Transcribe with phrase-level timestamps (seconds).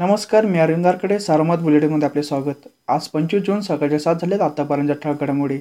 [0.00, 2.68] नमस्कार मी अरविंदारकडे सारमत बुलेटिनमध्ये आपले स्वागत.
[2.88, 5.58] आज पंचवीस जून सकाळचे सात झालेत आतापर्यंत ठळक घडामोडी.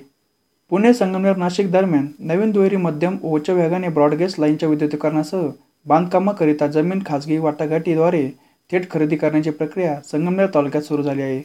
[0.71, 5.47] पुणे संगमनेर नाशिक दरम्यान नवीन दुहेरी मध्यम ओच्या उच्च वेगाने ब्रॉडगेज लाईनच्या विद्युतीकरणासह
[5.85, 8.25] बांधकामाकरिता जमीन खाजगी वाटाघाटीद्वारे
[8.69, 11.41] थेट खरेदी करण्याची प्रक्रिया संगमनेर तालुक्यात सुरू झाली आहे.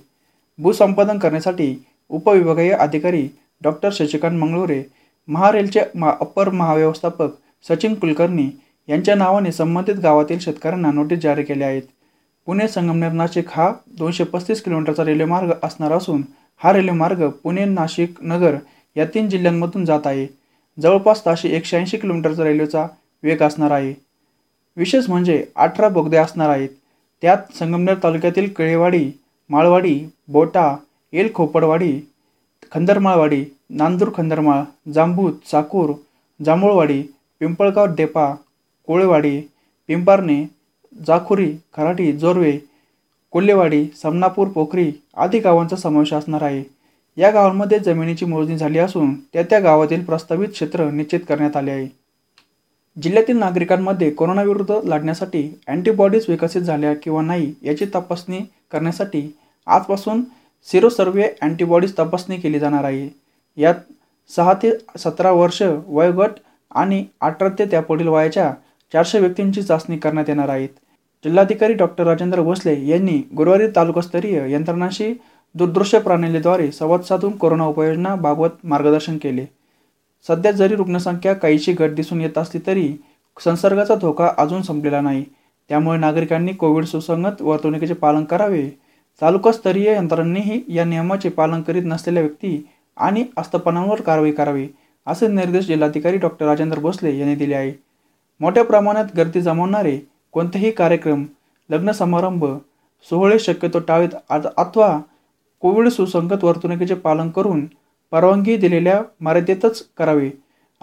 [0.58, 1.74] भूसंपादन करण्यासाठी
[2.10, 3.26] उपविभागीय अधिकारी
[3.62, 4.82] डॉक्टर शशिकांत मंगळुरे
[5.28, 7.34] महारेलचे मा अप्पर महाव्यवस्थापक
[7.64, 8.48] सचिन कुलकर्णी
[8.88, 11.82] यांच्या नावाने संबंधित गावातील शेतकऱ्यांना नोटीस जारी केल्या आहेत.
[12.46, 16.22] पुणे संगमनेर नाशिक हा दोनशे पस्तीस किलोमीटरचा रेल्वे मार्ग असणार असून
[16.60, 18.56] हा रेल्वे मार्ग पुणे नाशिक नगर
[18.96, 20.26] या तीन जिल्ह्यांमधून जात आहे.
[20.78, 22.86] जवळपास ताशी एकशे ऐंशी किलोमीटरचा रेल्वेचा
[23.22, 23.92] वेग असणार आहे.
[24.76, 26.68] विशेष म्हणजे अठरा बोगदे असणार आहेत.
[27.22, 29.10] त्यात संगमनेर तालुक्यातील केळेवाडी
[29.50, 30.74] माळवाडी बोटा
[31.12, 31.92] एल खोपडवाडी
[32.72, 35.92] खंदरमाळवाडी नांदूर खंदरमाळ जांभूत चाकूर
[36.40, 37.02] जांभूळवाडी
[37.40, 38.34] पिंपळगाव डेपा
[38.88, 39.40] कोळेवाडी
[39.88, 40.44] पिंपारणे
[40.96, 42.52] जाखुरी खराटी जोरवे
[43.32, 46.62] कोल्हेवाडी समनापूर पोखरी आदी गावांचा समावेश असणार आहे.
[47.16, 51.88] या गावांमध्ये जमिनीची मोजणी झाली असून त्या त्या गावातील प्रस्तावित क्षेत्र निश्चित करण्यात आले आहे.
[52.96, 58.40] जिल्ह्यातील नागरिकांमध्ये कोरोनाविरुद्ध लढण्यासाठी अँटीबॉडीज विकसित झाल्या किंवा नाही याची तपासणी
[58.72, 59.28] करण्यासाठी
[59.66, 60.22] आजपासून
[60.68, 63.08] सिरो सर्वे अँटीबॉडीज तपासणी केली जाणार आहे.
[63.58, 63.74] यात
[64.30, 66.38] सहा ते सतरा वर्ष वयोगट
[66.70, 68.52] आणि अठरा ते त्यापुढील वयाच्या
[68.92, 70.68] चारशे व्यक्तींची चाचणी करण्यात येणार आहेत.
[71.24, 75.12] जिल्हाधिकारी डॉक्टर राजेंद्र भोसले यांनी गुरुवारी तालुकास्तरीय यंत्रणांशी
[75.54, 79.44] दूरदृश्य प्रणालीद्वारे संवाद साधून कोरोना उपाययोजनाबाबत मार्गदर्शन केले.
[80.28, 82.92] सध्या जरी रुग्णसंख्या काहीशी घट दिसून येत असली तरी
[83.44, 85.24] संसर्गाचा धोका अजून संपलेला नाही.
[85.68, 88.68] त्यामुळे नागरिकांनी कोविड सुसंगत वर्तणुकीचे पालन करावे.
[89.22, 92.66] तालुकास्तरीय यंत्रणांनीही या नियमाचे पालन करीत नसलेल्या व्यक्ती
[92.96, 94.68] आणि आस्थापनांवर कारवाई करावी
[95.06, 97.72] असे निर्देश जिल्हाधिकारी डॉक्टर राजेंद्र भोसले यांनी दिले आहे.
[98.40, 99.98] मोठ्या प्रमाणात गर्दी जमवणारे
[100.34, 101.24] कोणतेही कार्यक्रम
[101.70, 102.44] लग्न समारंभ
[103.06, 104.98] सोहळे शक्यतो टाळीत अथवा
[105.62, 107.66] कोविड सुसंगत वर्तणुकीचे पालन करून
[108.12, 110.30] परवानगी दिलेल्या मर्यादेतच करावे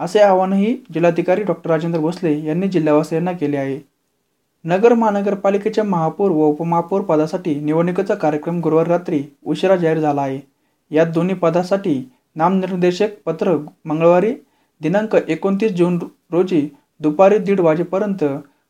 [0.00, 3.78] असे आवाहनही जिल्हाधिकारी डॉक्टर राजेंद्र भोसले यांनी जिल्हावासियांना केले आहे.
[4.64, 10.40] नगर महानगरपालिकेच्या महापौर व उपमहापौर पदासाठी निवडणुकीचा कार्यक्रम गुरुवार रात्री उशिरा जाहीर झाला आहे.
[10.90, 11.94] यात दोन्ही पदासाठी
[12.36, 14.32] नामनिर्देशक पत्र मंगळवारी
[14.80, 15.98] दिनांक एकोणतीस जून
[16.32, 16.68] रोजी
[17.00, 18.24] दुपारी दीड वाजेपर्यंत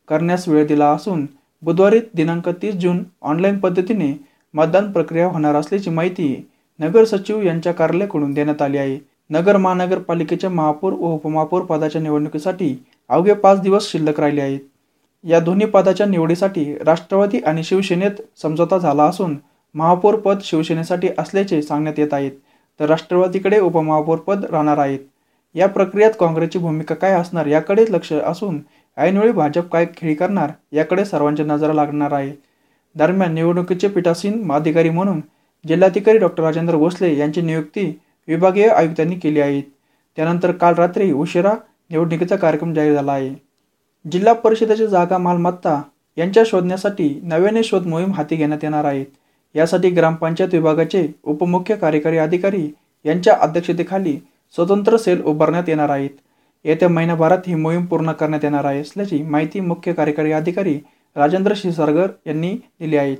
[0.07, 1.25] करण्यास वेळ दिला असून
[1.63, 4.13] बुधवारी दिनांक तीस जून ऑनलाईन पद्धतीने
[4.53, 6.35] मतदान प्रक्रिया होणार असल्याची माहिती
[6.79, 8.97] नगर सचिव यांच्या कार्यालयाकडून देण्यात आली आहे.
[9.29, 12.75] नगर महानगरपालिकेच्या महापौर व उपमहापौर पदाच्या निवडणुकीसाठी
[13.09, 14.59] अवघे पाच दिवस शिल्लक राहिले आहेत.
[15.23, 19.37] या दोन्ही पदाच्या निवडीसाठी राष्ट्रवादी आणि शिवसेनेत समझोता झाला असून
[19.75, 22.31] महापौर पद शिवसेनेसाठी असल्याचे सांगण्यात येत आहेत
[22.79, 24.99] तर राष्ट्रवादीकडे उपमहापौर पद राहणार आहेत.
[25.55, 28.59] या प्रक्रियेत काँग्रेसची भूमिका काय असणार याकडे लक्ष असून
[28.97, 32.31] ऐनवेळी भाजप काय खेळी करणार याकडे सर्वांच्या नजरा लागणार आहे.
[32.95, 35.21] दरम्यान निवडणुकीचे पीठासीन अधिकारी म्हणून
[35.65, 37.85] जिल्हाधिकारी डॉक्टर राजेंद्र भोसले यांची नियुक्ती
[38.27, 39.61] विभागीय आयुक्तांनी केली आहे.
[40.17, 41.53] त्यानंतर काल रात्री उशिरा
[41.91, 43.33] निवडणुकीचा कार्यक्रम जाहीर झाला आहे.
[44.05, 45.81] जिल्हा परिषदेच्या जागा मालमत्ता
[46.17, 49.05] यांच्या शोधण्यासाठी नव्याने शोध मोहीम हाती घेण्यात येणार आहेत
[49.55, 52.67] यासाठी ग्रामपंचायत विभागाचे उपमुख्य कार्यकारी अधिकारी
[53.05, 54.17] यांच्या अध्यक्षतेखाली
[54.55, 56.09] स्वतंत्र सेल उभारण्यात येणार आहेत.
[56.65, 60.79] येत्या महिन्याभरात ही मोहीम पूर्ण करण्यात येणार आहे असल्याची माहिती मुख्य कार्यकारी अधिकारी
[61.15, 63.15] राजेंद्र सरगर यांनी दिली आहे.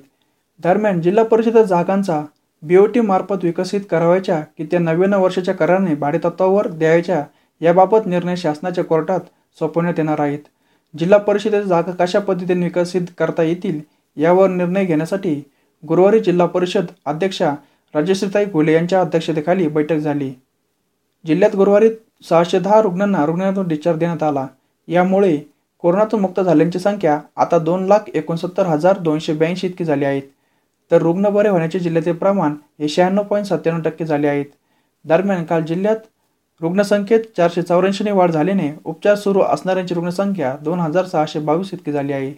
[0.59, 2.23] दरम्यान जिल्हा परिषद जागांचा
[2.61, 7.23] बीओटी मार्फत विकसित करावायच्या की त्या नव्याण्णव वर्षाच्या कराराने भाडेतत्वावर द्यायच्या
[7.61, 9.19] याबाबत निर्णय शासनाच्या कोर्टात
[9.59, 10.39] सोपवण्यात येणार आहेत.
[10.97, 13.79] जिल्हा परिषदेच्या जागा कशा पद्धतीने विकसित करता येतील
[14.17, 15.41] यावर निर्णय घेण्यासाठी
[15.87, 17.53] गुरुवारी जिल्हा परिषद अध्यक्षा
[17.95, 20.33] राजश्रीताई घुले यांच्या अध्यक्षतेखाली बैठक झाली.
[21.25, 21.89] जिल्ह्यात गुरुवारी
[22.23, 24.45] सहाशे दहा रुग्णांना रुग्णालयातून डिस्चार्ज देण्यात आला.
[24.88, 25.38] यामुळे
[25.84, 30.23] कोरोनातून मुक्त झाल्यांची संख्या आता दोन लाख एकोणसत्तर हजार दोनशे ब्याऐंशी इतकी झाली आहेत
[30.91, 34.45] तर रुग्ण बरे होण्याचे जिल्ह्याचे प्रमाण हे शहाण्णव पॉईंट सत्त्याण्णव टक्के झाले आहेत.
[35.06, 35.97] दरम्यान काल जिल्ह्यात
[36.62, 42.13] रुग्णसंख्येत चारशे चौऱ्याऐंशीने वाढ झाल्याने उपचार सुरू असणाऱ्यांची रुग्णसंख्या दोन हजार सहाशे बावीस इतकी झाली
[42.13, 42.33] आहे.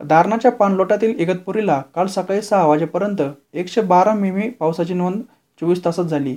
[0.00, 3.22] दारणाच्या पाणलोटातील इगतपुरीला काल सकाळी सहा वाजेपर्यंत
[3.54, 5.20] एकशे बारा मिमी पावसाची नोंद
[5.60, 6.36] चोवीस तासात झाली.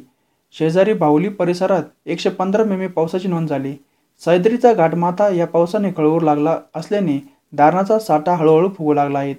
[0.51, 3.75] शेजारी बाहुली परिसरात एकशे पंधरा मिमी पावसाची नोंद झाली.
[4.25, 7.19] सह्याद्रीचा घाटमाथा या पावसाने खळवू लागला असल्याने
[7.53, 9.33] दारणाचा साठा हळूहळू फुगू लागला आहे.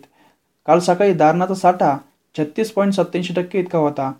[0.66, 1.96] काल सकाळी दारणाचा साठा
[2.38, 4.12] छत्तीस पॉईंट सत्याऐंशी टक्के इतका होता.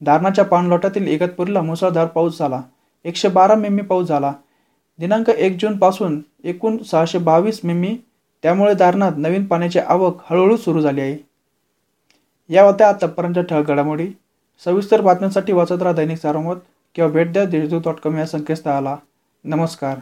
[0.00, 2.62] दारणाच्या पाणलोटातील इगतपुरीला मुसळधार पाऊस झाला.
[3.04, 4.32] एकशे बारा मिमी पाऊस झाला.
[4.98, 7.96] दिनांक एक जूनपासून एकूण सहाशे बावीस मिमी
[8.42, 11.16] त्यामुळे दारणात नवीन पाण्याची आवक हळूहळू सुरू झाली आहे.
[12.48, 14.08] या होत्या आतापर्यंत ठळक घडामोडी.
[14.64, 16.56] सविस्तर बातम्यांसाठी वाचत राहा दैनिक सारोमत
[16.94, 18.96] किंवा भेट द्या देशदूत डॉट कॉम या संकेतस्थळाला.
[19.44, 19.98] नमस्कार.